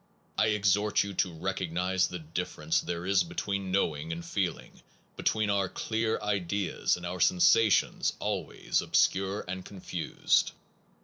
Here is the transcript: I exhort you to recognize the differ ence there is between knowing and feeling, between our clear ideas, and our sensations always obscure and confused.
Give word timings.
I 0.39 0.47
exhort 0.47 1.03
you 1.03 1.13
to 1.13 1.31
recognize 1.31 2.07
the 2.07 2.17
differ 2.17 2.63
ence 2.63 2.81
there 2.81 3.05
is 3.05 3.23
between 3.23 3.71
knowing 3.71 4.11
and 4.11 4.25
feeling, 4.25 4.81
between 5.15 5.51
our 5.51 5.69
clear 5.69 6.19
ideas, 6.21 6.97
and 6.97 7.05
our 7.05 7.19
sensations 7.19 8.13
always 8.19 8.81
obscure 8.81 9.45
and 9.47 9.63
confused. 9.63 10.53